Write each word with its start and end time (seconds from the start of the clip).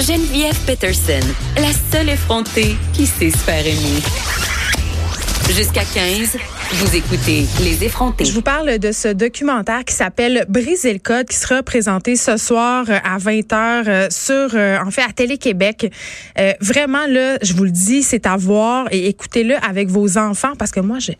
Geneviève 0.00 0.58
Peterson, 0.64 1.20
la 1.56 1.72
seule 1.92 2.08
effrontée 2.08 2.74
qui 2.94 3.04
sait 3.04 3.30
se 3.30 3.36
faire 3.36 3.66
aimer. 3.66 4.00
Jusqu'à 5.54 5.82
15, 5.84 6.38
vous 6.72 6.96
écoutez 6.96 7.44
Les 7.62 7.84
effrontés. 7.84 8.24
Je 8.24 8.32
vous 8.32 8.40
parle 8.40 8.78
de 8.78 8.92
ce 8.92 9.08
documentaire 9.08 9.84
qui 9.84 9.94
s'appelle 9.94 10.46
Briser 10.48 10.94
le 10.94 11.00
code 11.00 11.28
qui 11.28 11.36
sera 11.36 11.62
présenté 11.62 12.16
ce 12.16 12.38
soir 12.38 12.86
euh, 12.88 12.96
à 13.04 13.18
20h 13.18 13.52
euh, 13.54 14.08
sur 14.10 14.54
euh, 14.54 14.78
en 14.82 14.90
fait 14.90 15.02
à 15.02 15.12
Télé-Québec. 15.12 15.92
vraiment 16.62 17.06
là, 17.06 17.36
je 17.42 17.52
vous 17.52 17.64
le 17.64 17.70
dis, 17.70 18.02
c'est 18.02 18.26
à 18.26 18.38
voir 18.38 18.86
et 18.90 19.06
écoutez-le 19.08 19.54
avec 19.56 19.88
vos 19.88 20.16
enfants 20.16 20.52
parce 20.58 20.70
que 20.70 20.80
moi 20.80 20.98
j'ai 20.98 21.18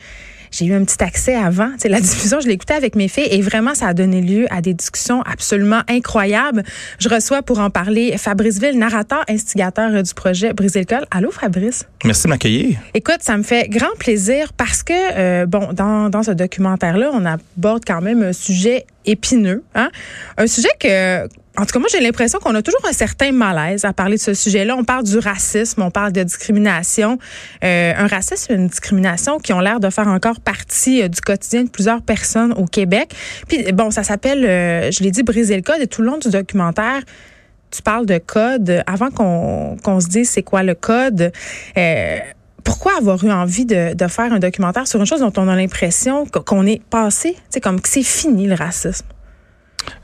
j'ai 0.50 0.66
eu 0.66 0.74
un 0.74 0.84
petit 0.84 1.02
accès 1.02 1.34
avant. 1.34 1.70
C'est 1.78 1.88
la 1.88 2.00
diffusion, 2.00 2.40
je 2.40 2.48
écouté 2.48 2.74
avec 2.74 2.96
mes 2.96 3.08
filles 3.08 3.28
et 3.30 3.40
vraiment, 3.40 3.74
ça 3.74 3.86
a 3.86 3.94
donné 3.94 4.20
lieu 4.20 4.46
à 4.50 4.60
des 4.60 4.74
discussions 4.74 5.22
absolument 5.22 5.82
incroyables. 5.88 6.64
Je 6.98 7.08
reçois 7.08 7.42
pour 7.42 7.60
en 7.60 7.70
parler 7.70 8.16
Fabrice 8.18 8.58
Ville, 8.58 8.78
narrateur, 8.78 9.24
instigateur 9.28 10.02
du 10.02 10.14
projet 10.14 10.52
Briser 10.52 10.80
le 10.80 10.86
col. 10.86 11.06
Allô, 11.10 11.30
Fabrice? 11.30 11.86
Merci 12.05 12.24
de 12.24 12.28
m'accueillir. 12.28 12.78
Écoute, 12.94 13.18
ça 13.20 13.36
me 13.36 13.42
fait 13.42 13.68
grand 13.68 13.94
plaisir 13.98 14.52
parce 14.52 14.82
que, 14.82 14.92
euh, 14.94 15.46
bon, 15.46 15.72
dans, 15.72 16.10
dans 16.10 16.22
ce 16.22 16.32
documentaire-là, 16.32 17.10
on 17.12 17.24
aborde 17.24 17.84
quand 17.86 18.00
même 18.00 18.22
un 18.22 18.32
sujet 18.32 18.86
épineux, 19.06 19.62
hein? 19.74 19.91
un 20.36 20.46
sujet 20.46 20.69
que 20.78 21.28
en 21.60 21.66
tout 21.66 21.74
cas, 21.74 21.78
moi, 21.78 21.88
j'ai 21.92 22.00
l'impression 22.00 22.38
qu'on 22.38 22.55
a 22.55 22.62
toujours 22.62 22.80
un 22.88 22.92
certain 22.95 23.32
malaise 23.32 23.84
à 23.84 23.92
parler 23.92 24.16
de 24.16 24.20
ce 24.20 24.32
sujet-là. 24.32 24.74
On 24.77 24.84
parle 24.84 25.05
du 25.05 25.19
racisme, 25.19 25.83
on 25.83 25.91
parle 25.91 26.10
de 26.10 26.23
discrimination. 26.23 27.19
Euh, 27.62 27.92
un 27.95 28.06
racisme 28.06 28.52
et 28.52 28.56
une 28.56 28.69
discrimination 28.69 29.38
qui 29.38 29.52
ont 29.52 29.60
l'air 29.60 29.78
de 29.78 29.91
faire 29.91 30.09
encore 30.09 30.41
partie 30.41 31.02
euh, 31.02 31.09
du 31.09 31.20
quotidien 31.20 31.64
de 31.64 31.69
plusieurs 31.69 32.00
personnes 32.00 32.55
au 32.55 32.64
Québec. 32.64 33.14
Puis, 33.46 33.73
bon, 33.73 33.91
ça 33.91 34.05
s'appelle, 34.05 34.46
euh, 34.46 34.91
je 34.91 35.02
l'ai 35.02 35.10
dit, 35.10 35.23
briser 35.23 35.55
le 35.55 35.60
code. 35.60 35.83
Et 35.83 35.86
tout 35.86 36.00
le 36.00 36.06
long 36.09 36.16
du 36.16 36.30
documentaire, 36.30 37.02
tu 37.70 37.83
parles 37.83 38.06
de 38.06 38.16
code. 38.16 38.83
Avant 38.86 39.11
qu'on 39.11 40.00
se 40.00 40.08
dise 40.08 40.30
c'est 40.30 40.42
quoi 40.42 40.62
le 40.62 40.75
code, 40.75 41.31
pourquoi 42.64 42.97
avoir 42.97 43.22
eu 43.22 43.31
envie 43.31 43.66
de, 43.66 43.92
de, 43.92 44.06
faire 44.06 44.33
un 44.33 44.38
documentaire 44.38 44.88
sur 44.88 44.98
une 44.98 45.06
chose 45.06 45.20
dont 45.20 45.33
on 45.36 45.47
a 45.47 45.56
l'impression 45.56 46.25
qu'on 46.25 46.64
est 46.64 46.83
passé, 46.84 47.36
c'est 47.50 47.61
comme 47.61 47.83
que 47.83 47.88
c'est 47.88 48.03
fini 48.03 48.47
le 48.47 48.55
racisme? 48.55 49.05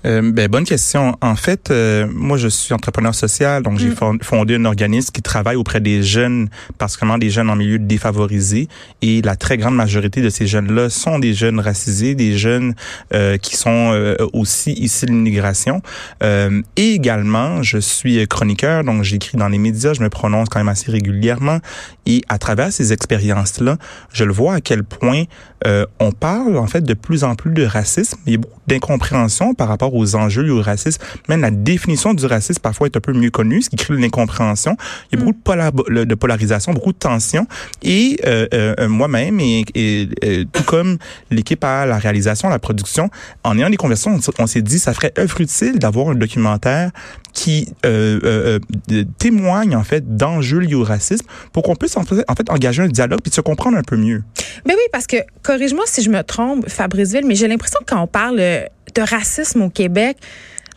Euh, 0.05 0.31
ben, 0.33 0.49
bonne 0.49 0.65
question. 0.65 1.17
En 1.21 1.37
fait, 1.37 1.71
euh, 1.71 2.07
moi, 2.13 2.37
je 2.37 2.49
suis 2.49 2.75
entrepreneur 2.75 3.15
social, 3.15 3.63
donc 3.63 3.79
j'ai 3.79 3.89
mm. 3.89 4.19
fondé 4.23 4.57
un 4.57 4.65
organisme 4.65 5.11
qui 5.13 5.23
travaille 5.23 5.57
auprès 5.57 5.81
des 5.81 6.03
jeunes, 6.03 6.49
particulièrement 6.79 7.19
des 7.19 7.31
jeunes 7.31 7.51
en 7.51 7.57
milieu 7.57 7.79
défavorisé. 7.79 8.69
Et 9.03 9.23
la 9.23 9.37
très 9.37 9.57
grande 9.57 9.75
majorité 9.75 10.23
de 10.23 10.31
ces 10.31 10.47
jeunes-là 10.47 10.91
sont 10.91 11.19
des 11.19 11.35
jeunes 11.35 11.61
racisés, 11.61 12.15
des 12.15 12.37
jeunes 12.37 12.75
euh, 13.15 13.37
qui 13.39 13.57
sont 13.57 13.91
euh, 13.93 14.17
aussi 14.33 14.73
issus 14.73 15.07
de 15.07 15.13
l'immigration. 15.13 15.81
et 16.23 16.63
également, 16.77 17.63
je 17.63 17.79
suis 17.79 18.27
chroniqueur, 18.29 18.85
donc 18.85 19.03
j'écris 19.03 19.37
dans 19.39 19.49
les 19.49 19.59
médias, 19.59 19.93
je 19.95 20.03
me 20.03 20.09
prononce 20.09 20.49
quand 20.49 20.59
même 20.59 20.69
assez 20.69 20.91
régulièrement. 20.91 21.59
Et 22.07 22.23
à 22.29 22.39
travers 22.39 22.73
ces 22.73 22.93
expériences-là, 22.93 23.77
je 24.13 24.25
le 24.25 24.33
vois 24.33 24.55
à 24.55 24.61
quel 24.61 24.85
point 24.85 25.25
on 25.65 26.13
parle 26.13 26.59
en 26.59 26.67
fait 26.67 26.83
de 26.83 26.95
plus 26.95 27.25
en 27.25 27.35
plus 27.35 27.51
de 27.51 27.65
racisme. 27.65 28.19
Il 28.27 28.33
y 28.33 28.35
a 28.37 28.39
beaucoup 28.39 28.61
d'incompréhension 28.67 29.55
par 29.55 29.69
rapport 29.69 29.95
aux 29.95 30.15
enjeux 30.15 30.47
et 30.47 30.51
au 30.51 30.61
racisme. 30.61 31.01
Même 31.29 31.41
la 31.41 31.51
définition 31.51 32.15
du 32.15 32.27
racisme 32.27 32.61
parfois 32.61 32.87
est 32.87 32.97
un 32.97 33.01
peu 33.01 33.13
mieux 33.13 33.31
connue, 33.31 33.63
ce 33.63 33.71
qui 33.71 33.77
crée 33.77 33.97
l'incompréhension. 33.97 34.77
Il 35.11 35.19
y 35.19 35.23
a 35.23 35.25
beaucoup 35.25 35.91
de, 35.91 36.05
de, 36.05 36.15
polarisation, 36.15 36.73
beaucoup 36.73 36.93
de 36.93 36.99
tension. 36.99 37.47
Et 37.83 38.19
euh, 38.27 38.47
euh, 38.55 38.89
moi-même, 38.89 39.41
et, 39.41 39.65
et 39.75 40.47
tout 40.53 40.65
comme 40.65 40.99
l'équipe 41.31 41.63
à 41.65 41.87
la 41.87 41.99
réalisation, 41.99 42.49
la 42.49 42.59
production, 42.59 43.11
en 43.45 43.59
ayant 43.59 43.71
des 43.71 43.77
conversations, 43.77 44.19
on, 44.39 44.47
s'est 44.47 44.63
dit 44.63 44.79
ça 44.79 44.93
ferait 44.93 45.13
œuvre 45.19 45.41
utile 45.41 45.79
d'avoir 45.79 46.09
un 46.09 46.15
documentaire 46.15 46.91
qui 47.33 47.69
euh, 47.85 48.59
témoigne 49.19 49.77
en 49.77 49.85
fait 49.85 50.17
d'enjeux 50.17 50.61
liés 50.61 50.75
au 50.75 50.85
racisme 50.85 51.27
pour 51.53 51.63
qu'on 51.63 51.77
puisse 51.77 51.97
en 51.97 52.05
fait, 52.05 52.25
en 52.29 52.35
fait 52.35 52.51
engager 52.51 52.83
un 52.83 52.89
dialogue 52.89 53.21
puis 53.23 53.33
se 53.33 53.43
comprendre 53.43 53.77
un 53.77 53.83
peu 53.83 53.97
mieux. 53.97 54.23
Mais 54.67 54.75
oui, 54.75 54.83
parce 54.93 55.07
que 55.07 55.17
corrige-moi 55.43 55.85
si 55.87 56.03
je 56.03 56.11
me 56.11 56.23
trompe, 56.23 56.69
Fabrice 56.69 57.13
Ville, 57.13 57.27
mais 57.27 57.35
j'ai 57.35 57.49
l'impression 57.49 57.79
que 57.81 57.87
quand 57.87 58.03
on 58.03 58.07
parle 58.07 58.37
de 58.39 59.03
racisme 59.03 59.63
au 59.63 59.71
Québec, 59.71 60.17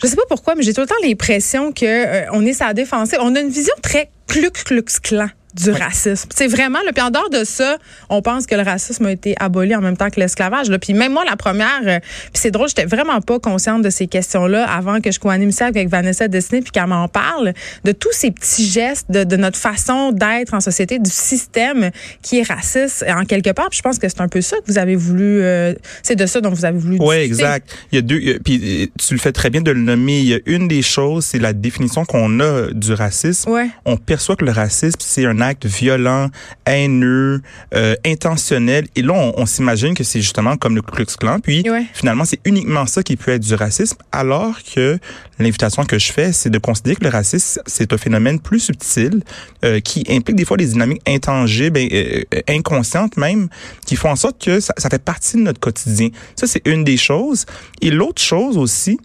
je 0.02 0.08
sais 0.08 0.16
pas 0.16 0.24
pourquoi, 0.30 0.56
mais 0.56 0.64
j'ai 0.64 0.74
tout 0.74 0.82
le 0.82 0.88
temps 0.88 0.96
l'impression 1.04 1.72
que 1.72 1.86
euh, 1.86 2.26
on 2.32 2.46
est 2.46 2.54
sa. 2.54 2.72
On 3.20 3.36
a 3.36 3.40
une 3.40 3.50
vision 3.50 3.74
très 3.82 4.10
cluc 4.28 4.54
clux 4.64 5.00
clan 5.00 5.30
du 5.54 5.72
racisme. 5.72 6.30
C'est 6.36 6.48
vraiment 6.48 6.80
le 6.86 6.94
puis 6.94 7.04
en 7.04 7.10
dehors 7.10 7.30
de 7.30 7.44
ça, 7.44 7.78
on 8.10 8.22
pense 8.22 8.46
que 8.46 8.56
le 8.56 8.62
racisme 8.62 9.06
a 9.06 9.12
été 9.12 9.36
aboli 9.40 9.76
en 9.76 9.82
même 9.82 9.98
temps 9.98 10.10
que 10.10 10.20
l'esclavage. 10.20 10.70
Puis 10.82 10.94
même 10.94 11.14
moi 11.14 11.24
la 11.28 11.36
première, 11.36 11.82
euh, 11.86 12.00
puis 12.00 12.34
c'est 12.34 12.52
drôle, 12.52 12.68
j'étais 12.68 12.86
vraiment 12.86 13.20
pas 13.22 13.40
consciente 13.40 13.82
de 13.82 13.90
ces 13.90 14.08
questions-là 14.08 14.70
avant 14.70 15.02
que 15.02 15.12
je 15.12 15.20
co-anime 15.20 15.52
ça 15.52 15.68
avec 15.68 15.88
Vanessa 15.90 16.28
Destiné 16.28 16.62
puis 16.62 16.72
qu'elle 16.72 16.88
m'en 16.88 17.08
parle 17.08 17.54
de 17.84 17.92
tous 17.92 18.12
ces 18.12 18.32
petits 18.32 18.66
gestes 18.66 19.10
de, 19.10 19.24
de 19.24 19.36
notre 19.38 19.58
façon 19.58 20.12
d'être 20.12 20.54
en 20.54 20.60
société, 20.60 21.00
du 21.00 21.10
système 21.10 21.92
qui 22.22 22.40
est 22.40 22.48
raciste 22.48 23.06
en 23.08 23.26
quelque 23.26 23.52
part. 23.52 23.70
Puis 23.70 23.78
je 23.78 23.84
pense 23.84 24.00
que 24.00 24.08
c'est 24.08 24.22
un 24.22 24.28
peu 24.28 24.42
ça 24.42 24.58
que 24.58 24.72
vous 24.72 24.78
avez 24.78 24.96
voulu, 24.96 25.42
euh, 25.42 25.74
c'est 26.04 26.16
de 26.16 26.26
ça 26.26 26.42
dont 26.42 26.52
vous 26.52 26.66
avez 26.66 26.78
voulu. 26.78 26.98
Oui, 27.00 27.16
exact. 27.16 27.76
Il 27.92 27.96
y 27.96 28.00
a 28.00 28.02
deux, 28.02 28.40
puis 28.44 28.92
tu 28.98 29.14
le 29.14 29.20
fais 29.20 29.32
très 29.32 29.50
bien 29.50 29.62
de 29.62 29.72
le 29.72 29.82
nommer. 29.82 30.20
Il 30.20 30.28
y 30.28 30.34
a 30.34 30.40
une 30.46 30.68
des 30.68 30.82
choses, 30.82 31.26
c'est 31.26 31.40
la 31.40 31.54
définition 31.54 32.06
qu'on 32.06 32.40
a 32.40 32.68
du 32.72 32.94
racisme. 32.94 33.50
Ouais. 33.50 33.70
On 33.86 33.98
perçoit 33.98 34.36
que 34.36 34.46
le 34.46 34.52
racisme 34.52 35.00
c'est 35.00 35.26
un 35.26 35.39
acte 35.42 35.66
violent, 35.66 36.30
haineux, 36.66 37.42
euh, 37.74 37.96
intentionnel. 38.06 38.88
Et 38.96 39.02
là, 39.02 39.14
on, 39.14 39.46
s'imagine 39.46 39.94
que 39.94 40.04
c'est 40.04 40.22
justement 40.22 40.58
comme 40.58 40.76
le 40.76 40.82
Ku 40.82 40.92
Klux 40.92 41.18
Klan. 41.18 41.40
Puis 41.40 41.64
finalement, 41.94 42.26
c'est 42.26 42.40
uniquement 42.46 42.86
ça 42.86 43.04
qui 43.04 43.16
peut 43.16 43.32
être 43.32 43.42
du 43.42 43.56
racisme, 43.56 43.98
alors 44.12 44.58
que 44.64 45.00
l'invitation 45.40 45.86
que 45.86 45.98
je 45.98 46.12
fais, 46.12 46.32
c'est 46.32 46.50
de 46.50 46.60
considérer 46.60 46.96
que 46.96 47.04
le 47.04 47.10
racisme, 47.10 47.62
c'est 47.66 47.92
un 47.94 47.98
phénomène 47.98 48.40
plus 48.40 48.60
subtil 48.60 49.24
euh, 49.64 49.80
qui 49.80 50.06
implique 50.10 50.36
des 50.36 50.46
fois 50.46 50.58
des 50.58 50.68
dynamiques 50.68 51.02
intangibles, 51.08 51.80
euh, 51.80 52.24
inconscientes 52.48 53.18
même, 53.18 53.50
qui 53.86 53.96
font 53.96 54.10
en 54.10 54.16
sorte 54.16 54.44
que 54.44 54.60
ça, 54.60 54.74
ça 54.78 54.90
fait 54.90 55.04
partie 55.04 55.38
de 55.38 55.42
notre 55.42 55.60
quotidien. 55.60 56.10
Ça, 56.36 56.48
c'est 56.48 56.68
une 56.68 56.84
des 56.84 56.98
choses. 56.98 57.46
Et 57.82 57.92
l'autre 57.92 58.22
chose 58.22 58.58
aussi, 58.58 59.00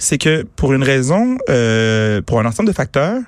c'est 0.00 0.18
que 0.18 0.44
pour 0.56 0.72
une 0.72 0.82
raison, 0.82 1.36
euh, 1.48 2.22
pour 2.22 2.40
un 2.40 2.46
ensemble 2.46 2.68
de 2.68 2.74
facteurs, 2.74 3.20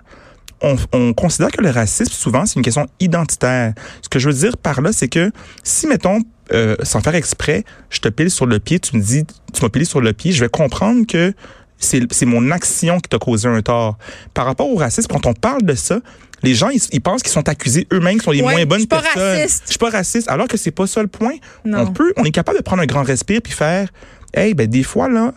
on, 0.62 0.76
on, 0.92 1.12
considère 1.12 1.50
que 1.50 1.60
le 1.60 1.70
racisme, 1.70 2.12
souvent, 2.12 2.46
c'est 2.46 2.56
une 2.56 2.62
question 2.62 2.86
identitaire. 3.00 3.74
Ce 4.02 4.08
que 4.08 4.18
je 4.18 4.28
veux 4.28 4.34
dire 4.34 4.56
par 4.56 4.80
là, 4.80 4.92
c'est 4.92 5.08
que 5.08 5.30
si, 5.62 5.86
mettons, 5.86 6.20
euh, 6.52 6.76
sans 6.82 7.00
faire 7.00 7.14
exprès, 7.14 7.64
je 7.90 8.00
te 8.00 8.08
pile 8.08 8.30
sur 8.30 8.46
le 8.46 8.58
pied, 8.58 8.78
tu 8.78 8.96
me 8.96 9.02
dis, 9.02 9.24
tu 9.52 9.62
m'as 9.62 9.68
pilé 9.68 9.84
sur 9.84 10.00
le 10.00 10.12
pied, 10.12 10.32
je 10.32 10.44
vais 10.44 10.50
comprendre 10.50 11.06
que 11.06 11.32
c'est 11.78 12.26
mon 12.26 12.50
action 12.52 13.00
qui 13.00 13.08
t'a 13.08 13.18
causé 13.18 13.48
un 13.48 13.60
tort. 13.60 13.98
Par 14.34 14.46
rapport 14.46 14.68
au 14.70 14.76
racisme, 14.76 15.08
quand 15.10 15.26
on 15.26 15.34
parle 15.34 15.62
de 15.62 15.74
ça, 15.74 15.98
les 16.42 16.54
gens, 16.54 16.70
ils, 16.70 17.00
pensent 17.00 17.22
qu'ils 17.22 17.32
sont 17.32 17.48
accusés 17.48 17.86
eux-mêmes, 17.92 18.14
qu'ils 18.14 18.22
sont 18.22 18.30
les 18.32 18.42
moins 18.42 18.64
bonnes 18.66 18.86
personnes. 18.86 19.42
Je 19.42 19.48
suis 19.48 19.60
Je 19.64 19.70
suis 19.70 19.78
pas 19.78 19.90
raciste. 19.90 20.28
Alors 20.28 20.48
que 20.48 20.56
c'est 20.56 20.70
pas 20.70 20.86
ça 20.86 21.02
le 21.02 21.08
point. 21.08 21.34
On 21.64 21.86
peut, 21.86 22.12
on 22.16 22.24
est 22.24 22.30
capable 22.30 22.58
de 22.58 22.62
prendre 22.62 22.82
un 22.82 22.86
grand 22.86 23.02
respire 23.02 23.40
puis 23.42 23.52
faire, 23.52 23.88
hey, 24.34 24.54
ben 24.54 24.66
des 24.66 24.82
fois 24.82 25.08
là, 25.08 25.32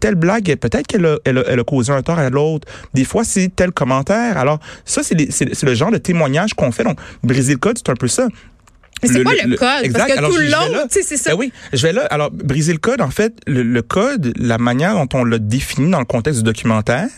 telle 0.00 0.14
blague, 0.14 0.54
peut-être 0.56 0.86
qu'elle 0.86 1.06
a, 1.06 1.16
elle 1.24 1.38
a, 1.38 1.64
causé 1.64 1.92
un 1.92 2.02
tort 2.02 2.18
à 2.18 2.30
l'autre. 2.30 2.66
Des 2.94 3.04
fois, 3.04 3.24
c'est 3.24 3.54
tel 3.54 3.72
commentaire. 3.72 4.36
Alors 4.38 4.58
ça, 4.84 5.02
c'est 5.02 5.62
le 5.62 5.74
genre 5.74 5.90
de 5.90 5.98
témoignage 5.98 6.54
qu'on 6.54 6.72
fait. 6.72 6.84
Donc, 6.84 6.98
briser 7.22 7.52
le 7.52 7.58
code, 7.58 7.78
c'est 7.78 7.90
un 7.90 7.96
peu 7.96 8.08
ça. 8.08 8.28
C'est 9.02 9.22
quoi 9.22 9.32
le, 9.32 9.56
code? 9.56 9.92
Parce 9.92 10.12
que 10.12 10.26
tout 10.26 10.36
le 10.36 10.50
long, 10.50 10.86
tu 10.90 10.94
sais, 10.94 11.02
c'est 11.02 11.16
ça. 11.16 11.30
Ben 11.30 11.36
oui, 11.38 11.52
je 11.72 11.82
vais 11.86 11.92
là. 11.92 12.06
Alors, 12.10 12.30
briser 12.30 12.72
le 12.72 12.78
code, 12.78 13.00
en 13.00 13.10
fait, 13.10 13.34
le, 13.46 13.80
code, 13.82 14.32
la 14.36 14.58
manière 14.58 14.94
dont 14.94 15.08
on 15.14 15.24
l'a 15.24 15.38
défini 15.38 15.90
dans 15.90 16.00
le 16.00 16.04
contexte 16.04 16.40
du 16.40 16.44
documentaire, 16.44 17.08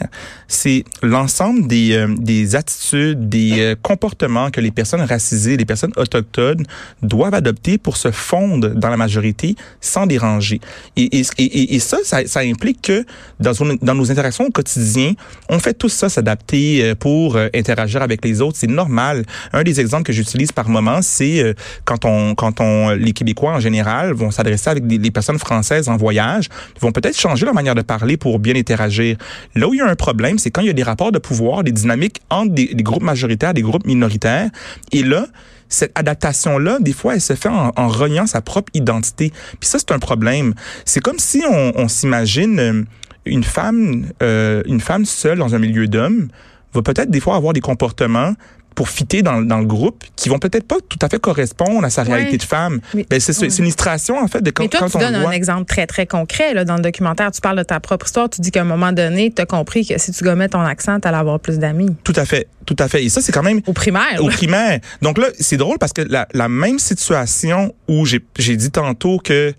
c'est 0.49 0.85
l'ensemble 1.03 1.67
des, 1.67 1.93
euh, 1.95 2.15
des 2.19 2.57
attitudes, 2.57 3.29
des 3.29 3.61
euh, 3.61 3.75
comportements 3.81 4.51
que 4.51 4.61
les 4.61 4.71
personnes 4.71 5.01
racisées, 5.01 5.57
les 5.57 5.65
personnes 5.65 5.93
autochtones 5.97 6.65
doivent 7.03 7.35
adopter 7.35 7.79
pour 7.79 7.97
se 7.97 8.11
fondre 8.11 8.71
dans 8.71 8.89
la 8.89 8.97
majorité 8.97 9.57
sans 9.81 10.07
déranger. 10.07 10.61
Et, 10.97 11.21
et, 11.21 11.27
et, 11.39 11.75
et 11.75 11.79
ça, 11.79 11.99
ça, 12.05 12.27
ça, 12.27 12.41
implique 12.41 12.83
que 12.83 13.05
dans, 13.39 13.53
dans 13.81 13.95
nos 13.95 14.11
interactions 14.11 14.45
au 14.45 14.51
quotidien, 14.51 15.15
on 15.49 15.59
fait 15.59 15.75
tout 15.75 15.89
ça, 15.89 16.09
s'adapter 16.09 16.83
euh, 16.83 16.95
pour 16.95 17.39
interagir 17.55 18.03
avec 18.03 18.25
les 18.25 18.43
autres. 18.43 18.59
C'est 18.59 18.67
normal. 18.67 19.25
Un 19.53 19.63
des 19.63 19.81
exemples 19.81 20.05
que 20.05 20.13
j'utilise 20.13 20.53
par 20.53 20.69
moment, 20.69 21.01
c'est 21.01 21.55
quand 21.85 22.05
on, 22.05 22.35
quand 22.35 22.61
on, 22.61 22.91
les 22.91 23.13
Québécois 23.13 23.53
en 23.53 23.61
général 23.61 24.13
vont 24.13 24.31
s'adresser 24.31 24.71
avec 24.71 24.87
des, 24.87 25.11
personnes 25.11 25.39
françaises 25.39 25.89
en 25.89 25.97
voyage, 25.97 26.49
vont 26.81 26.93
peut-être 26.93 27.19
changer 27.19 27.45
leur 27.45 27.55
manière 27.55 27.75
de 27.75 27.83
parler 27.83 28.17
pour 28.17 28.39
bien 28.39 28.55
interagir. 28.55 29.17
Là 29.55 29.69
où 29.69 29.75
il 29.75 29.79
y 29.79 29.81
a 29.81 29.89
un 29.89 29.97
problème, 29.97 30.39
c'est 30.39 30.51
quand 30.51 30.61
il 30.61 30.69
y 30.69 30.71
a 30.71 30.75
des 30.75 30.83
rapports 30.83 31.13
de 31.13 31.19
pouvoir, 31.19 31.65
des 31.65 31.73
dynamiques 31.73 32.21
entre 32.31 32.53
des, 32.53 32.69
groupes 32.77 33.03
majoritaires, 33.03 33.55
des 33.55 33.63
groupes 33.63 33.87
minoritaires. 33.87 34.51
Et 34.93 35.03
là, 35.03 35.27
cette 35.69 35.97
adaptation-là, 35.97 36.79
des 36.81 36.93
fois, 36.93 37.15
elle 37.15 37.21
se 37.21 37.35
fait 37.35 37.49
en, 37.49 37.73
en 37.77 38.27
sa 38.27 38.41
propre 38.41 38.71
identité. 38.75 39.33
Puis 39.61 39.69
ça, 39.69 39.79
c'est 39.79 39.93
un 39.93 39.99
problème. 39.99 40.55
C'est 40.85 41.01
comme 41.01 41.19
si 41.19 41.43
on, 41.49 41.73
on 41.77 41.89
s'imagine 41.89 42.59
euh, 42.59 42.85
une 43.25 43.45
femme, 43.45 44.07
euh, 44.23 44.63
une 44.67 44.81
femme 44.81 45.05
seule 45.05 45.39
dans 45.39 45.55
un 45.55 45.59
milieu 45.59 45.87
d'hommes 45.87 46.29
va 46.73 46.83
peut-être 46.83 47.11
des 47.11 47.21
fois 47.21 47.37
avoir 47.37 47.53
des 47.53 47.61
comportements 47.61 48.35
pour 48.75 48.89
fitter 48.89 49.23
dans, 49.23 49.43
dans 49.43 49.59
le 49.59 49.67
groupe 49.67 50.05
qui 50.17 50.29
vont 50.29 50.39
peut-être 50.39 50.67
pas 50.67 50.77
tout 50.89 50.99
à 51.03 51.09
fait 51.09 51.19
correspondre 51.21 51.85
à 51.85 51.91
sa 51.91 52.03
réalité 52.03 52.39
de 52.39 52.43
femme. 52.43 52.81
Mais- 52.95 53.07
Ben, 53.09 53.21
c'est 53.21 53.33
une 53.47 53.65
illustration 53.65 54.19
en 54.19 54.29
fait 54.29 54.41
de 54.41 54.51
quand, 54.51 54.63
Mais 54.63 54.69
toi, 54.69 54.81
quand 54.81 54.91
tu 54.91 54.97
on 54.97 55.01
donnes 55.01 55.21
voit. 55.21 55.31
un 55.31 55.33
exemple 55.33 55.65
très, 55.67 55.87
très 55.87 56.07
concret 56.07 56.55
là, 56.55 56.65
dans 56.65 56.77
le 56.77 56.83
documentaire. 56.83 57.31
Tu 57.33 57.41
parles 57.41 57.59
de 57.59 57.63
ta 57.63 57.81
propre 57.81 58.07
histoire. 58.07 58.31
Tu 58.31 58.41
dis 58.41 58.51
qu'à 58.51 58.61
un 58.63 58.65
moment 58.65 58.93
donné, 58.93 59.33
tu 59.35 59.43
as 59.43 59.47
compris 59.47 59.87
que 59.87 59.99
si 59.99 60.13
tu 60.13 60.25
gommais 60.25 60.49
ton 60.49 60.61
accent, 60.61 60.99
tu 61.01 61.09
allais 61.09 61.17
avoir 61.19 61.41
plus 61.41 61.59
d'amis. 61.59 61.95
Tout 62.05 62.13
à 62.17 62.25
fait, 62.25 62.47
tout 62.67 62.77
à 62.79 62.89
fait. 62.89 63.05
Et 63.05 63.09
ça 63.09 63.21
c'est 63.21 63.33
quand 63.33 63.43
même 63.43 63.61
Au 63.67 63.73
primaire. 63.73 64.19
au 64.23 64.29
primaire. 64.29 64.81
Donc 65.03 65.19
là, 65.19 65.27
c'est 65.39 65.57
drôle 65.57 65.79
parce 65.79 65.93
que 65.93 66.03
la, 66.03 66.27
la 66.33 66.49
même 66.49 66.79
situation 66.79 67.75
où 67.89 68.07
j'ai 68.07 68.21
j'ai 68.39 68.57
dit 68.57 68.71
tantôt 68.71 69.19
que 69.19 69.53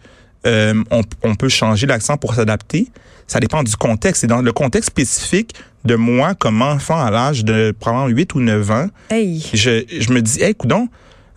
euh, 0.48 0.74
on, 0.90 1.02
on 1.24 1.36
peut 1.36 1.50
changer 1.50 1.86
l'accent 1.86 2.18
pour 2.18 2.34
s'adapter, 2.34 2.88
ça 3.28 3.40
dépend 3.40 3.62
du 3.64 3.76
contexte. 3.76 4.24
Et 4.24 4.28
dans 4.28 4.42
le 4.42 4.52
contexte 4.52 4.90
spécifique 4.90 5.54
de 5.86 5.96
moi 5.96 6.36
comme 6.36 6.62
enfant 6.62 7.00
à 7.04 7.10
l'âge 7.12 7.44
de 7.44 7.74
probablement 7.80 8.08
8 8.16 8.36
ou 8.36 8.40
9 8.40 8.72
ans, 8.72 8.88
Hey. 9.10 9.44
je, 9.54 9.84
je 10.00 10.12
me 10.12 10.22
dis, 10.22 10.42
hey, 10.44 10.54
coudon, 10.54 10.88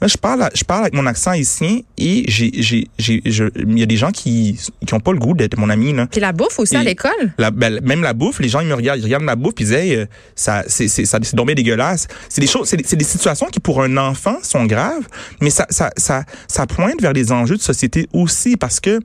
là, 0.00 0.06
je 0.06 0.17
parle, 0.19 0.43
à- 0.43 0.50
je 0.55 0.64
parle 0.64 0.82
avec 0.82 0.93
mon 0.94 1.06
accent 1.06 1.31
haïtien 1.31 1.79
et 1.96 2.25
j'ai, 2.29 2.50
j'ai, 2.61 2.88
j'ai, 2.99 3.23
il 3.25 3.79
y 3.79 3.82
a 3.82 3.87
des 3.87 3.96
gens 3.96 4.11
qui, 4.11 4.58
qui 4.87 4.93
ont 4.93 5.00
pas 5.00 5.12
le 5.12 5.19
goût 5.19 5.32
d'être 5.35 5.56
mon 5.56 5.70
ami, 5.70 5.94
là. 5.94 6.06
Puis 6.11 6.20
la 6.20 6.32
bouffe 6.32 6.58
aussi 6.58 6.76
à 6.76 6.82
l'école? 6.82 7.32
La, 7.38 7.50
ben, 7.50 7.81
même 7.82 8.02
la 8.02 8.12
bouffe, 8.12 8.38
les 8.41 8.49
gens 8.50 8.61
ils 8.61 8.67
me 8.69 8.75
regardent, 8.75 8.99
ils 9.00 9.05
regardent 9.05 9.23
ma 9.25 9.37
bouffe 9.37 9.55
puis 9.55 9.64
ils 9.64 9.69
disent 9.69 9.76
hey, 9.79 9.94
euh, 9.96 10.06
ça 10.35 10.62
c'est 10.67 10.88
c'est 10.88 11.06
ça 11.06 11.19
c'est 11.23 11.35
bien 11.37 11.55
dégueulasse. 11.55 12.06
C'est 12.29 12.41
des 12.43 12.46
choses 12.46 12.69
c'est 12.69 12.96
des 12.96 13.05
situations 13.05 13.46
qui 13.46 13.61
pour 13.61 13.82
un 13.82 13.96
enfant 13.96 14.37
sont 14.43 14.67
graves, 14.67 15.08
mais 15.41 15.49
ça 15.50 15.67
ça 15.70 15.91
ça 15.96 16.25
ça 16.49 16.67
pointe 16.67 17.00
vers 17.00 17.14
les 17.14 17.32
enjeux 17.32 17.56
de 17.56 17.62
société 17.62 18.06
aussi 18.12 18.56
parce 18.58 18.81
que 18.81 19.00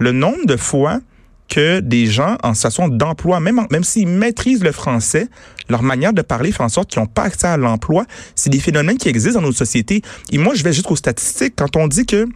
le 0.00 0.10
nombre 0.12 0.44
de 0.46 0.56
fois 0.56 1.00
que 1.48 1.80
des 1.80 2.06
gens 2.06 2.36
en 2.42 2.54
situation 2.54 2.88
d'emploi, 2.88 3.40
même, 3.40 3.58
en- 3.58 3.66
même 3.70 3.84
s'ils 3.84 4.08
maîtrisent 4.08 4.62
le 4.64 4.72
français, 4.72 5.28
leur 5.68 5.82
manière 5.82 6.12
de 6.12 6.22
parler 6.22 6.50
fait 6.52 6.62
en 6.62 6.68
sorte 6.68 6.90
qu'ils 6.90 7.00
n'ont 7.00 7.06
pas 7.06 7.22
accès 7.24 7.46
à 7.46 7.56
l'emploi. 7.56 8.04
C'est 8.34 8.50
des 8.50 8.60
phénomènes 8.60 8.96
qui 8.98 9.08
existent 9.08 9.40
dans 9.40 9.46
nos 9.46 9.52
sociétés. 9.52 10.02
Et 10.30 10.38
moi, 10.38 10.54
je 10.54 10.62
vais 10.62 10.72
jusqu'aux 10.72 10.96
statistiques. 10.96 11.54
Quand 11.56 11.76
on 11.76 11.88
dit 11.88 12.06
que 12.06 12.26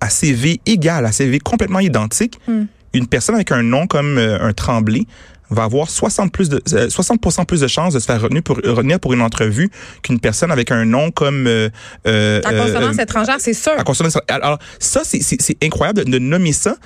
à 0.00 0.08
CV 0.10 0.60
égal, 0.66 1.04
à 1.06 1.12
CV 1.12 1.40
complètement 1.40 1.80
identique, 1.80 2.38
Hmm. 2.46 2.64
une 2.94 3.06
personne 3.06 3.34
avec 3.34 3.50
un 3.52 3.62
nom 3.62 3.86
comme 3.86 4.16
euh, 4.18 4.38
un 4.40 4.52
Tremblay 4.52 5.06
va 5.50 5.64
avoir 5.64 5.88
60 5.88 6.30
plus 6.30 6.48
de 6.50 6.62
euh, 6.74 6.88
60% 6.88 7.44
plus 7.46 7.60
de 7.62 7.66
chances 7.66 7.94
de 7.94 7.98
se 7.98 8.04
faire 8.06 8.20
retenir 8.20 8.42
pour 8.42 8.56
retenir 8.56 9.00
pour 9.00 9.14
une 9.14 9.22
entrevue 9.22 9.70
qu'une 10.02 10.20
personne 10.20 10.52
avec 10.52 10.70
un 10.70 10.84
nom 10.84 11.10
comme 11.10 11.46
euh, 11.46 11.68
euh, 12.06 12.40
euh, 12.46 12.66
consonance 12.66 12.98
étrangère, 12.98 13.36
c'est 13.40 13.54
sûr. 13.54 13.72
à 13.78 13.82
consonance- 13.82 14.18
Alors, 14.28 14.58
ça, 14.78 15.00
c'est- 15.04 15.22
c'est 15.22 15.40
c'est 15.40 15.56
incroyable 15.64 16.04
de 16.04 16.18
nommer 16.18 16.52
ça. 16.52 16.76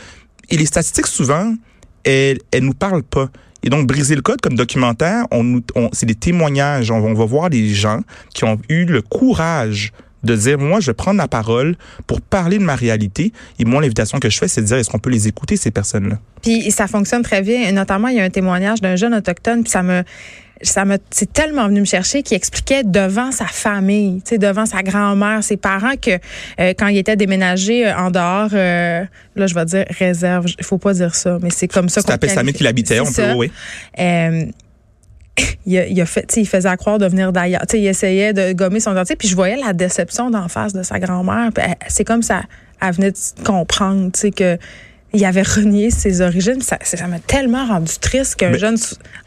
Et 0.50 0.56
les 0.56 0.67
statistiques, 0.67 1.06
souvent, 1.06 1.55
elles, 2.05 2.39
elles 2.50 2.65
nous 2.65 2.75
parlent 2.75 3.03
pas. 3.03 3.29
Et 3.62 3.71
donc, 3.71 3.87
briser 3.87 4.17
le 4.17 4.23
code 4.23 4.41
comme 4.41 4.56
documentaire, 4.56 5.25
on, 5.31 5.61
on, 5.77 5.89
c'est 5.93 6.06
des 6.06 6.17
témoignages. 6.17 6.91
On, 6.91 6.97
on 6.97 7.15
va 7.15 7.25
voir 7.25 7.49
des 7.49 7.69
gens 7.69 8.00
qui 8.35 8.44
ont 8.44 8.59
eu 8.69 8.85
le 8.85 9.03
courage 9.03 9.93
de 10.23 10.37
dire, 10.37 10.59
moi, 10.59 10.81
je 10.81 10.87
vais 10.87 10.94
prendre 10.94 11.19
la 11.19 11.29
parole 11.29 11.77
pour 12.06 12.21
parler 12.21 12.59
de 12.59 12.62
ma 12.65 12.77
réalité. 12.77 13.33
Et 13.59 13.65
moi, 13.65 13.81
l'invitation 13.81 14.19
que 14.19 14.31
je 14.31 14.39
fais, 14.39 14.49
c'est 14.49 14.62
de 14.62 14.67
dire, 14.67 14.77
est-ce 14.77 14.91
qu'on 14.91 14.99
peut 14.99 15.11
les 15.11 15.29
écouter, 15.29 15.56
ces 15.56 15.71
personnes-là? 15.71 16.19
Puis 16.43 16.71
ça 16.71 16.87
fonctionne 16.87 17.23
très 17.23 17.43
bien. 17.43 17.71
Notamment, 17.73 18.09
il 18.09 18.17
y 18.17 18.21
a 18.21 18.25
un 18.25 18.31
témoignage 18.31 18.81
d'un 18.81 18.97
jeune 18.97 19.15
autochtone, 19.15 19.62
puis 19.62 19.71
ça 19.71 19.83
me 19.83 20.05
ça 20.62 20.85
me 20.85 20.99
c'est 21.11 21.32
tellement 21.32 21.67
venu 21.69 21.81
me 21.81 21.87
chercher 21.87 22.23
qui 22.23 22.35
expliquait 22.35 22.85
devant 22.85 23.32
sa 23.32 23.47
famille, 23.47 24.23
tu 24.23 24.31
sais 24.31 24.38
devant 24.38 24.67
sa 24.67 24.82
grand-mère, 24.82 25.43
ses 25.43 25.56
parents 25.56 25.97
que 26.00 26.12
euh, 26.61 26.75
quand 26.79 26.88
il 26.88 26.99
était 26.99 27.17
déménagé 27.17 27.87
euh, 27.87 27.97
en 27.97 28.11
dehors 28.11 28.50
euh, 28.53 29.05
là 29.37 29.47
je 29.47 29.55
vais 29.55 29.64
dire 29.64 29.85
réserve, 29.99 30.47
il 30.59 30.64
faut 30.64 30.79
pas 30.79 30.94
dire 30.94 31.14
ça, 31.14 31.38
mais 31.43 31.50
c'est 31.50 31.69
comme 31.69 31.88
ça 31.88 32.00
C'est 32.00 32.11
à 32.11 32.43
qu'il 32.53 32.67
habitait, 32.67 33.00
on 33.00 33.12
peut, 33.12 33.32
oui. 33.35 33.50
Euh, 33.99 34.44
il, 35.67 35.79
a, 35.79 35.87
il 35.87 36.00
a 36.00 36.06
fait, 36.06 36.26
tu 36.26 36.35
sais, 36.35 36.41
il 36.43 36.47
faisait 36.49 36.76
croire 36.76 36.99
de 36.99 37.06
venir 37.06 37.32
d'ailleurs. 37.32 37.62
Tu 37.62 37.73
sais, 37.76 37.81
il 37.81 37.87
essayait 37.87 38.32
de 38.32 38.53
gommer 38.53 38.81
son 38.81 38.93
dentier, 38.94 39.17
puis 39.17 39.29
je 39.29 39.35
voyais 39.35 39.56
la 39.56 39.73
déception 39.73 40.31
d'en 40.31 40.49
face 40.49 40.73
de 40.73 40.82
sa 40.82 40.99
grand-mère. 40.99 41.50
C'est 41.88 42.05
comme 42.05 42.23
ça, 42.23 42.43
elle 42.81 42.93
venait 42.93 43.12
de 43.12 43.44
comprendre, 43.44 44.11
tu 44.12 44.20
sais, 44.20 44.31
que 44.31 44.58
il 45.14 45.25
avait 45.25 45.43
renié 45.43 45.91
ses 45.91 46.20
origines. 46.20 46.61
Ça 46.61 46.79
ça 46.82 47.06
m'a 47.06 47.19
tellement 47.19 47.67
rendu 47.67 47.93
triste 48.00 48.37
qu'un 48.37 48.50
Mais- 48.50 48.59
jeune 48.59 48.76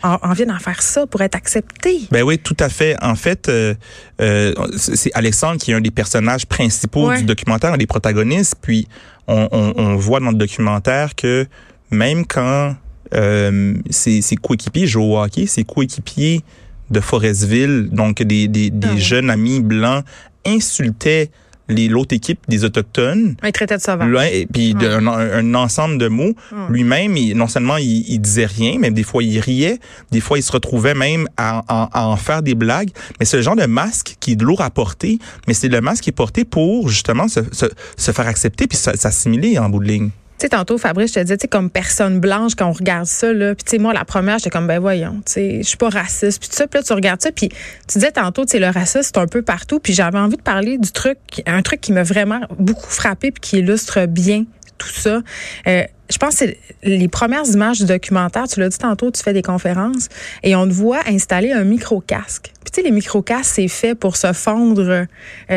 en, 0.04 0.18
en 0.22 0.34
vienne 0.34 0.50
d'en 0.50 0.60
faire 0.60 0.82
ça 0.82 1.06
pour 1.08 1.22
être 1.22 1.36
accepté. 1.36 2.02
Ben 2.12 2.24
oui, 2.24 2.38
tout 2.40 2.58
à 2.60 2.70
fait. 2.70 2.96
En 3.04 3.16
fait, 3.16 3.50
euh, 3.50 3.74
euh, 4.22 4.54
c'est 4.78 5.12
Alexandre 5.14 5.60
qui 5.60 5.72
est 5.72 5.76
un 5.76 5.82
des 5.82 5.92
personnages 5.92 6.46
principaux 6.46 7.08
Ouais. 7.10 7.20
du 7.20 7.24
documentaire, 7.26 7.74
un 7.74 7.78
des 7.78 7.88
protagonistes. 7.88 8.56
Puis 8.62 8.88
on, 9.28 9.48
on, 9.52 9.74
on 9.78 9.96
voit 9.96 10.20
dans 10.20 10.32
le 10.32 10.38
documentaire 10.38 11.16
que 11.16 11.46
même 11.92 12.26
quand 12.26 12.76
euh, 13.14 13.76
ses, 13.90 14.22
ses 14.22 14.36
coéquipiers 14.36 14.88
jouent 14.88 15.04
au 15.14 15.20
hockey, 15.22 15.46
ses 15.46 15.64
coéquipiers 15.64 16.42
de 16.90 17.00
Forestville, 17.00 17.90
donc 17.92 18.22
des, 18.24 18.48
des, 18.48 18.70
des 18.70 18.88
Ah 18.88 18.94
ouais. 18.94 19.00
jeunes 19.00 19.30
amis 19.30 19.60
blancs, 19.62 20.04
insultaient 20.46 21.30
l'autre 21.68 22.14
équipe 22.16 22.40
des 22.48 22.64
autochtones. 22.64 23.36
Il 23.44 23.52
traitait 23.52 23.78
de 23.78 23.82
sauvage. 23.82 24.10
Là, 24.10 24.32
et 24.32 24.46
puis 24.46 24.74
de- 24.74 24.88
un, 24.88 25.08
un 25.08 25.54
ensemble 25.56 25.98
de 25.98 26.08
mots. 26.08 26.34
Lui-même, 26.70 27.18
il- 27.18 27.36
non 27.36 27.48
seulement 27.48 27.78
il, 27.78 28.06
il 28.10 28.20
disait 28.20 28.46
rien, 28.46 28.78
mais 28.80 28.92
des 28.92 29.04
fois 29.04 29.24
il 29.24 29.40
riait, 29.40 29.80
des 30.12 30.20
fois 30.22 30.38
il 30.38 30.44
se 30.44 30.52
retrouvait 30.52 30.94
même 30.94 31.28
à, 31.38 31.64
à- 31.68 31.90
à 31.92 32.06
en 32.08 32.16
faire 32.18 32.42
des 32.44 32.56
blagues. 32.56 32.90
Mais 33.20 33.26
c'est 33.26 33.38
le 33.38 33.44
genre 33.44 33.56
de 33.56 33.66
masque 33.66 34.16
qui 34.20 34.34
est 34.34 34.42
lourd 34.42 34.62
à 34.62 34.70
porter, 34.70 35.20
mais 35.48 35.54
c'est 35.54 35.68
le 35.70 35.82
masque 35.82 36.04
qui 36.04 36.10
est 36.12 36.14
porté 36.14 36.46
pour 36.46 36.90
justement 36.90 37.28
se, 37.28 37.40
se, 37.52 37.66
se 37.98 38.12
faire 38.12 38.28
accepter 38.28 38.68
puis 38.68 38.78
s'assimiler 38.78 39.58
en 39.60 39.70
bout 39.70 39.80
de 39.80 39.88
ligne. 39.88 40.10
Tu 40.38 40.44
sais, 40.44 40.50
tantôt, 40.50 40.78
Fabrice, 40.78 41.12
je 41.12 41.16
te 41.16 41.20
disais, 41.22 41.38
tu 41.38 41.44
sais, 41.44 41.48
comme 41.48 41.70
personne 41.70 42.20
blanche, 42.20 42.56
quand 42.56 42.68
on 42.68 42.74
regarde 42.74 43.06
ça, 43.06 43.32
là, 43.32 43.56
puis 43.56 43.64
tu 43.64 43.72
sais, 43.72 43.78
moi, 43.78 43.94
la 43.94 44.04
première, 44.04 44.38
j'étais 44.38 44.50
comme, 44.50 44.68
ben 44.68 44.80
voyons, 44.80 45.22
tu 45.26 45.32
sais, 45.32 45.58
je 45.60 45.68
suis 45.68 45.78
pas 45.78 45.88
raciste, 45.88 46.42
puis 46.42 46.50
tout 46.50 46.56
ça, 46.58 46.68
puis 46.68 46.78
là, 46.80 46.84
tu 46.84 46.92
regardes 46.92 47.22
ça, 47.22 47.32
puis 47.32 47.48
tu 47.50 47.94
disais 48.00 48.12
tantôt, 48.12 48.44
tu 48.46 48.52
sais, 48.52 48.60
le 48.60 48.68
racisme, 48.68 49.04
c'est 49.04 49.18
un 49.18 49.28
peu 49.28 49.42
partout, 49.44 49.80
puis 49.80 49.94
j'avais 49.94 50.18
envie 50.20 50.36
de 50.36 50.42
parler 50.42 50.78
du 50.78 50.92
truc, 50.92 51.18
un 51.46 51.62
truc 51.62 51.80
qui 51.80 51.94
m'a 51.94 52.04
vraiment 52.04 52.42
beaucoup 52.60 52.90
frappé, 52.90 53.32
puis 53.32 53.40
qui 53.40 53.58
illustre 53.60 54.08
bien 54.08 54.44
tout 54.78 54.90
ça. 54.90 55.22
Euh, 55.68 55.84
je 56.10 56.18
pense 56.18 56.32
que 56.32 56.36
c'est 56.48 56.58
les 56.84 57.08
premières 57.08 57.46
images 57.46 57.80
du 57.80 57.86
documentaire, 57.86 58.46
tu 58.50 58.60
l'as 58.60 58.68
dit 58.68 58.78
tantôt, 58.78 59.10
tu 59.12 59.24
fais 59.24 59.31
des 59.31 59.42
conférences, 59.42 60.10
et 60.44 60.54
on 60.58 60.68
te 60.68 60.74
voit 60.74 61.00
installer 61.08 61.54
un 61.54 61.64
micro-casque. 61.64 62.52
Puis 62.66 62.72
tu 62.74 62.81
sais, 62.81 62.81
les 62.81 62.92
micro-casques, 62.92 63.54
c'est 63.56 63.70
fait 63.70 63.96
pour 63.96 64.18
se 64.18 64.34
fondre 64.34 64.81
euh, 64.81 65.06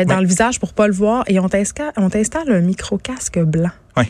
dans 0.05 0.15
Ouais. 0.15 0.21
le 0.21 0.27
visage 0.27 0.57
pour 0.57 0.71
pas 0.71 0.87
le 0.87 0.93
voir, 0.93 1.25
et 1.27 1.37
on 1.41 1.49
t'installe, 1.49 1.91
on 1.97 2.09
t'installe 2.09 2.49
un 2.49 2.61
micro-casque 2.61 3.39
blanc. 3.39 3.71
Ouais. 3.97 4.07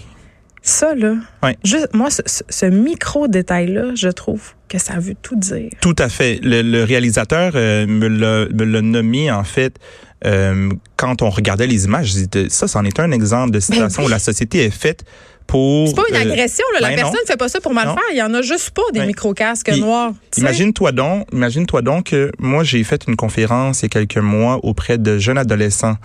Ça, 0.61 0.93
là, 0.95 1.15
juste, 1.63 1.89
moi, 1.93 2.09
ce, 2.09 2.65
micro-détail-là, 2.65 3.95
je 3.95 4.09
trouve 4.09 4.41
que 4.67 4.77
ça 4.77 4.99
veut 4.99 5.15
tout 5.21 5.35
dire. 5.35 5.71
Tout 5.81 5.95
à 5.97 6.09
fait. 6.09 6.39
Le, 6.43 6.61
le 6.61 6.83
réalisateur 6.83 7.53
euh, 7.55 7.87
me 7.87 8.07
l'a 8.07 8.81
nommé 8.81 9.31
en 9.31 9.43
fait 9.43 9.77
euh, 10.25 10.69
quand 10.97 11.21
on 11.21 11.29
regardait 11.29 11.67
les 11.67 11.85
images. 11.85 12.13
Ça, 12.49 12.67
c'en 12.67 12.83
est 12.83 12.99
un 12.99 13.11
exemple 13.11 13.51
de 13.51 13.59
situation 13.59 14.01
Ben 14.01 14.07
où 14.07 14.11
la 14.11 14.19
société 14.19 14.65
est 14.65 14.69
faite 14.69 15.05
pour. 15.47 15.87
C'est 15.87 15.95
pas 15.95 16.03
une 16.09 16.15
euh, 16.15 16.31
agression, 16.33 16.65
là. 16.73 16.81
La 16.81 16.89
ben 16.89 16.95
personne 16.97 17.19
ne 17.23 17.27
fait 17.27 17.37
pas 17.37 17.47
ça 17.47 17.61
pour 17.61 17.73
mal 17.73 17.87
Non. 17.87 17.93
faire. 17.93 18.03
Il 18.11 18.17
y 18.17 18.21
en 18.21 18.33
a 18.33 18.41
juste 18.41 18.71
pas 18.71 18.81
des 18.93 19.05
micro-casques 19.05 19.71
noirs. 19.77 20.11
Imagine-toi 20.37 20.91
donc, 20.91 21.27
imagine-toi 21.31 21.81
donc 21.81 22.07
que 22.07 22.31
moi 22.37 22.63
j'ai 22.63 22.83
fait 22.83 23.03
une 23.07 23.15
conférence 23.15 23.81
il 23.81 23.83
y 23.83 23.85
a 23.85 23.89
quelques 23.89 24.17
mois 24.17 24.59
auprès 24.63 24.97
de 24.97 25.17
jeunes 25.17 25.37
adolescents 25.37 25.95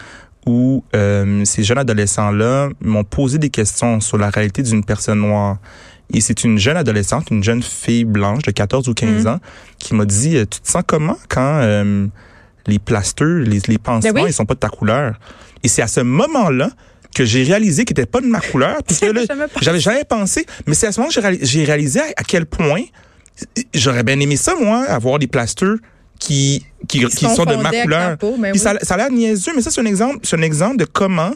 où 0.46 0.84
euh, 0.94 1.44
ces 1.44 1.62
jeunes 1.64 1.78
adolescents-là 1.78 2.68
m'ont 2.80 3.04
posé 3.04 3.38
des 3.38 3.50
questions 3.50 4.00
sur 4.00 4.18
la 4.18 4.30
réalité 4.30 4.62
d'une 4.62 4.84
personne 4.84 5.20
noire. 5.20 5.58
Et 6.12 6.20
c'est 6.20 6.44
une 6.44 6.58
jeune 6.58 6.76
adolescente, 6.76 7.30
une 7.30 7.42
jeune 7.42 7.62
fille 7.62 8.04
blanche 8.04 8.42
de 8.42 8.50
14 8.50 8.88
ou 8.88 8.94
15 8.94 9.22
Mhm. 9.24 9.26
ans 9.32 9.40
qui 9.78 9.94
m'a 9.94 10.04
dit 10.04 10.36
euh, 10.36 10.44
Tu 10.44 10.60
te 10.60 10.68
sens 10.68 10.82
comment 10.86 11.16
quand 11.28 11.60
euh, 11.62 12.06
les 12.66 12.78
plasters, 12.78 13.26
les, 13.40 13.60
les 13.68 13.78
pansements, 13.78 14.12
Ben 14.12 14.22
oui. 14.24 14.30
ils 14.30 14.34
sont 14.34 14.44
pas 14.44 14.54
de 14.54 14.60
ta 14.60 14.68
couleur? 14.68 15.18
Et 15.62 15.68
c'est 15.68 15.80
à 15.82 15.86
ce 15.86 16.00
moment-là 16.00 16.70
que 17.14 17.24
j'ai 17.24 17.42
réalisé 17.44 17.84
qu'ils 17.86 17.96
n'étaient 17.96 18.10
pas 18.10 18.20
de 18.20 18.26
ma 18.26 18.40
couleur. 18.40 18.76
J'avais 19.62 19.80
jamais 19.80 20.04
pensé. 20.04 20.44
Mais 20.66 20.74
c'est 20.74 20.88
à 20.88 20.92
ce 20.92 21.00
moment 21.00 21.08
que 21.08 21.14
j'ai 21.14 21.20
réali- 21.26 21.38
j'ai 21.42 21.64
réalisé 21.64 22.00
à, 22.00 22.22
quel 22.22 22.44
point 22.44 22.82
j'aurais 23.72 24.02
bien 24.02 24.18
aimé 24.20 24.36
ça, 24.36 24.54
moi, 24.60 24.84
avoir 24.88 25.18
des 25.18 25.26
plasters 25.26 25.76
qui, 26.24 26.64
qui, 26.88 27.04
Qui 27.06 27.26
sont 27.28 27.44
de 27.44 27.56
ma 27.56 27.70
couleur. 27.70 28.16
peau, 28.18 28.34
oui. 28.38 28.58
ça, 28.58 28.74
ça 28.82 28.94
a 28.94 28.96
l'air 28.96 29.10
niaiseux, 29.10 29.52
mais 29.54 29.62
ça, 29.62 29.70
c'est 29.70 29.80
un 29.80 29.86
exemple, 29.86 30.18
c'est 30.22 30.36
un 30.36 30.42
exemple 30.42 30.76
de 30.78 30.84
comment 30.86 31.32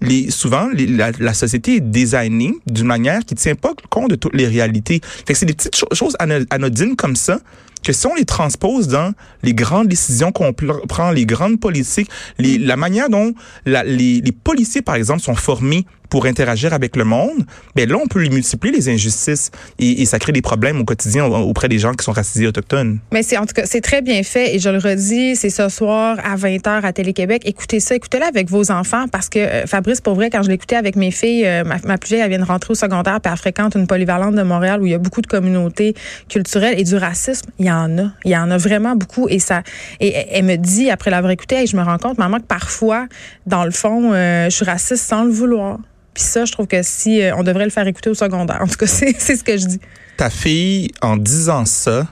les, 0.00 0.30
souvent, 0.30 0.68
les- 0.74 0.86
la, 0.88 1.12
la 1.20 1.32
société 1.32 1.76
est 1.76 1.80
designée 1.80 2.54
d'une 2.66 2.86
manière 2.86 3.20
qui 3.24 3.34
tient 3.36 3.54
pas 3.54 3.72
compte 3.88 4.10
de 4.10 4.16
toutes 4.16 4.34
les 4.34 4.48
réalités. 4.48 5.00
Fait 5.26 5.32
que 5.32 5.38
c'est 5.38 5.46
des 5.46 5.54
petites 5.54 5.76
cho- 5.76 5.86
choses 5.92 6.16
ano- 6.18 6.44
anodines 6.50 6.96
comme 6.96 7.14
ça 7.14 7.38
que 7.82 7.92
si 7.92 8.06
on 8.06 8.14
les 8.14 8.24
transpose 8.24 8.88
dans 8.88 9.12
les 9.42 9.54
grandes 9.54 9.88
décisions 9.88 10.32
qu'on 10.32 10.52
prend, 10.52 11.10
les 11.10 11.26
grandes 11.26 11.60
politiques, 11.60 12.08
les, 12.38 12.58
la 12.58 12.76
manière 12.76 13.08
dont 13.08 13.34
la- 13.66 13.84
les, 13.84 14.20
les 14.20 14.32
policiers, 14.32 14.82
par 14.82 14.94
exemple, 14.94 15.20
sont 15.20 15.34
formés 15.34 15.84
pour 16.08 16.26
interagir 16.26 16.74
avec 16.74 16.94
le 16.96 17.04
monde, 17.04 17.46
ben 17.74 17.88
là, 17.88 17.96
on 17.96 18.06
peut 18.06 18.20
multiplier 18.28 18.74
les 18.76 18.90
injustices 18.90 19.50
et, 19.78 20.02
et 20.02 20.04
ça 20.04 20.18
crée 20.18 20.32
des 20.32 20.42
problèmes 20.42 20.78
au 20.78 20.84
quotidien 20.84 21.24
au- 21.24 21.34
auprès 21.48 21.70
des 21.70 21.78
gens 21.78 21.94
qui 21.94 22.04
sont 22.04 22.12
racisés 22.12 22.46
autochtones. 22.46 22.98
Mais 23.12 23.22
c'est 23.22 23.38
en 23.38 23.46
tout 23.46 23.54
cas, 23.54 23.64
c'est 23.64 23.80
très 23.80 24.02
bien 24.02 24.22
fait 24.22 24.54
et 24.54 24.58
je 24.58 24.68
le 24.68 24.76
redis, 24.76 25.36
c'est 25.36 25.48
ce 25.48 25.70
soir 25.70 26.18
à 26.22 26.36
20h 26.36 26.82
à 26.82 26.92
Télé-Québec. 26.92 27.40
Écoutez 27.46 27.80
ça, 27.80 27.94
écoutez-le 27.94 28.26
avec 28.26 28.50
vos 28.50 28.70
enfants 28.70 29.06
parce 29.10 29.30
que 29.30 29.38
euh, 29.38 29.66
Fabrice, 29.66 30.02
pour 30.02 30.14
vrai, 30.14 30.28
quand 30.28 30.42
je 30.42 30.50
l'écoutais 30.50 30.76
avec 30.76 30.96
mes 30.96 31.10
filles, 31.12 31.46
euh, 31.46 31.64
ma, 31.64 31.76
ma 31.86 31.96
plus 31.96 32.10
vieille, 32.10 32.20
elle 32.20 32.28
vient 32.28 32.40
de 32.40 32.44
rentrer 32.44 32.72
au 32.72 32.74
secondaire 32.74 33.18
puis 33.22 33.32
elle 33.32 33.38
fréquente 33.38 33.74
une 33.74 33.86
polyvalente 33.86 34.34
de 34.34 34.42
Montréal 34.42 34.82
où 34.82 34.86
il 34.86 34.92
y 34.92 34.94
a 34.94 34.98
beaucoup 34.98 35.22
de 35.22 35.26
communautés 35.26 35.94
culturelles 36.28 36.78
et 36.78 36.84
du 36.84 36.96
racisme. 36.96 37.48
En 37.72 37.98
a. 37.98 38.10
Il 38.24 38.30
y 38.30 38.36
en 38.36 38.50
a 38.50 38.56
vraiment 38.56 38.94
beaucoup. 38.96 39.28
Et 39.28 39.38
ça, 39.38 39.62
et 40.00 40.14
elle 40.30 40.44
me 40.44 40.56
dit, 40.56 40.90
après 40.90 41.10
l'avoir 41.10 41.30
écouté, 41.32 41.66
je 41.66 41.76
me 41.76 41.82
rends 41.82 41.98
compte, 41.98 42.18
maman, 42.18 42.38
que 42.38 42.44
parfois, 42.44 43.06
dans 43.46 43.64
le 43.64 43.70
fond, 43.70 44.12
euh, 44.12 44.46
je 44.46 44.56
suis 44.56 44.64
raciste 44.64 45.04
sans 45.04 45.24
le 45.24 45.30
vouloir. 45.30 45.78
Puis 46.14 46.22
ça, 46.22 46.44
je 46.44 46.52
trouve 46.52 46.66
que 46.66 46.82
si 46.82 47.22
on 47.36 47.42
devrait 47.42 47.64
le 47.64 47.70
faire 47.70 47.86
écouter 47.86 48.10
au 48.10 48.14
secondaire. 48.14 48.58
En 48.60 48.66
tout 48.66 48.76
cas, 48.76 48.86
c'est 48.86 49.14
ce 49.16 49.42
que 49.42 49.56
je 49.56 49.66
dis. 49.66 49.80
Ta 50.16 50.30
fille, 50.30 50.90
en 51.00 51.16
disant 51.16 51.64
ça, 51.64 52.06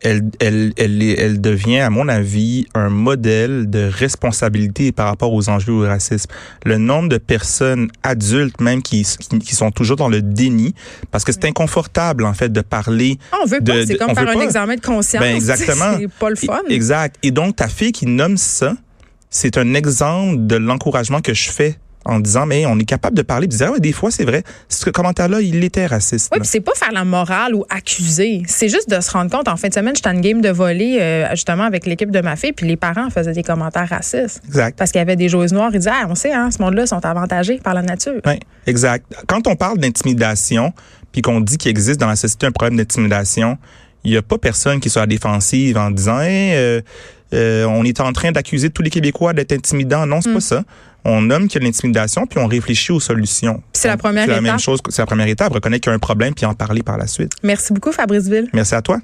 elle, 0.00 0.30
elle, 0.40 0.72
elle, 0.76 1.02
elle 1.02 1.40
devient, 1.40 1.80
à 1.80 1.90
mon 1.90 2.08
avis, 2.08 2.66
un 2.74 2.88
modèle 2.88 3.68
de 3.68 3.88
responsabilité 3.92 4.92
par 4.92 5.06
rapport 5.06 5.32
aux 5.32 5.48
enjeux 5.48 5.72
du 5.72 5.86
racisme. 5.86 6.30
Le 6.64 6.78
nombre 6.78 7.08
de 7.08 7.18
personnes 7.18 7.88
adultes 8.02 8.60
même 8.60 8.82
qui, 8.82 9.06
qui, 9.40 9.54
sont 9.54 9.70
toujours 9.70 9.96
dans 9.96 10.08
le 10.08 10.22
déni, 10.22 10.74
parce 11.10 11.24
que 11.24 11.32
c'est 11.32 11.44
inconfortable 11.44 12.24
en 12.24 12.34
fait 12.34 12.52
de 12.52 12.60
parler. 12.60 13.18
Ah, 13.32 13.38
on 13.42 13.46
veut 13.46 13.60
pas, 13.60 13.86
c'est 13.86 13.96
comme 13.96 14.14
faire 14.14 14.28
un 14.28 14.40
examen 14.40 14.76
de 14.76 14.80
conscience. 14.80 15.22
Ben 15.22 15.34
exactement. 15.36 15.96
C'est 15.98 16.08
pas 16.08 16.30
le 16.30 16.36
fun. 16.36 16.60
Exact. 16.68 17.16
Et 17.22 17.30
donc 17.30 17.56
ta 17.56 17.68
fille 17.68 17.92
qui 17.92 18.06
nomme 18.06 18.36
ça, 18.36 18.74
c'est 19.30 19.58
un 19.58 19.74
exemple 19.74 20.46
de 20.46 20.56
l'encouragement 20.56 21.20
que 21.20 21.34
je 21.34 21.50
fais 21.50 21.78
en 22.08 22.20
disant 22.20 22.46
mais 22.46 22.66
on 22.66 22.78
est 22.78 22.84
capable 22.84 23.16
de 23.16 23.22
parler, 23.22 23.46
de 23.46 23.54
dire 23.54 23.70
ah 23.74 23.78
des 23.78 23.92
fois 23.92 24.10
c'est 24.10 24.24
vrai, 24.24 24.42
ce 24.68 24.90
commentaire-là 24.90 25.40
il 25.40 25.62
était 25.62 25.86
raciste. 25.86 26.30
Oui, 26.32 26.40
puis 26.40 26.48
c'est 26.48 26.60
pas 26.60 26.72
faire 26.74 26.90
la 26.90 27.04
morale 27.04 27.54
ou 27.54 27.64
accuser, 27.68 28.42
c'est 28.46 28.68
juste 28.68 28.90
de 28.90 29.00
se 29.00 29.10
rendre 29.10 29.30
compte. 29.30 29.46
En 29.46 29.56
fin 29.56 29.68
de 29.68 29.74
semaine, 29.74 29.94
j'étais 29.94 30.10
une 30.10 30.22
game 30.22 30.40
de 30.40 30.48
volley 30.48 31.00
euh, 31.00 31.28
justement 31.30 31.64
avec 31.64 31.86
l'équipe 31.86 32.10
de 32.10 32.20
ma 32.20 32.34
fille, 32.34 32.52
puis 32.52 32.66
les 32.66 32.76
parents 32.76 33.10
faisaient 33.10 33.32
des 33.32 33.42
commentaires 33.42 33.88
racistes. 33.88 34.42
Exact. 34.46 34.76
Parce 34.76 34.90
qu'il 34.90 34.98
y 34.98 35.02
avait 35.02 35.16
des 35.16 35.28
joueuses 35.28 35.52
noires, 35.52 35.70
ils 35.72 35.78
disaient 35.78 35.90
ah 35.92 36.06
on 36.08 36.14
sait 36.14 36.32
hein, 36.32 36.50
ce 36.50 36.60
monde-là 36.62 36.86
sont 36.86 37.04
avantagés 37.04 37.58
par 37.58 37.74
la 37.74 37.82
nature. 37.82 38.20
Oui, 38.26 38.40
exact. 38.66 39.04
Quand 39.26 39.46
on 39.46 39.54
parle 39.54 39.78
d'intimidation, 39.78 40.72
puis 41.12 41.22
qu'on 41.22 41.40
dit 41.40 41.58
qu'il 41.58 41.70
existe 41.70 42.00
dans 42.00 42.08
la 42.08 42.16
société 42.16 42.46
un 42.46 42.52
problème 42.52 42.76
d'intimidation, 42.76 43.58
il 44.04 44.12
n'y 44.12 44.16
a 44.16 44.22
pas 44.22 44.38
personne 44.38 44.80
qui 44.80 44.88
soit 44.88 45.02
à 45.02 45.06
défensive 45.06 45.76
en 45.76 45.90
disant 45.90 46.20
euh, 46.22 46.80
euh, 47.34 47.64
on 47.64 47.84
est 47.84 48.00
en 48.00 48.12
train 48.12 48.32
d'accuser 48.32 48.70
tous 48.70 48.82
les 48.82 48.90
Québécois 48.90 49.32
d'être 49.32 49.52
intimidants. 49.52 50.06
Non, 50.06 50.20
c'est 50.20 50.32
pas 50.32 50.38
mm. 50.38 50.40
ça. 50.40 50.64
On 51.04 51.22
nomme 51.22 51.48
qu'il 51.48 51.62
y 51.62 51.64
a 51.64 51.66
l'intimidation, 51.66 52.26
puis 52.26 52.38
on 52.38 52.46
réfléchit 52.46 52.92
aux 52.92 53.00
solutions. 53.00 53.62
C'est 53.72 53.88
la 53.88 53.96
première 53.96 54.24
étape. 54.24 54.36
C'est 54.36 54.42
la 54.42 54.50
même 54.50 54.58
chose. 54.58 54.80
C'est 54.88 55.02
la 55.02 55.06
première 55.06 55.28
étape. 55.28 55.52
Reconnaître 55.52 55.82
qu'il 55.82 55.90
y 55.90 55.92
a 55.92 55.96
un 55.96 56.00
problème, 56.00 56.34
puis 56.34 56.44
en 56.46 56.54
parler 56.54 56.82
par 56.82 56.98
la 56.98 57.06
suite. 57.06 57.32
Merci 57.42 57.72
beaucoup, 57.72 57.92
Fabrice 57.92 58.28
Ville. 58.28 58.48
Merci 58.52 58.74
à 58.74 58.82
toi. 58.82 58.98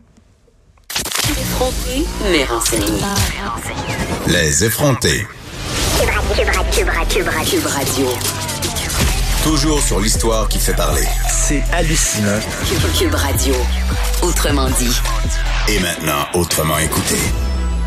Les 4.27 4.65
effrontés. 4.65 5.27
Radio. 7.67 8.09
Toujours 9.43 9.81
sur 9.81 10.01
l'histoire 10.01 10.49
qui 10.49 10.59
fait 10.59 10.75
parler. 10.75 11.05
C'est 11.29 11.63
hallucinant. 11.73 12.41
Cube 12.99 13.15
Radio. 13.15 13.55
Autrement 14.23 14.69
dit. 14.71 15.01
Et 15.69 15.79
maintenant, 15.81 16.27
autrement 16.35 16.79
écouté. 16.79 17.17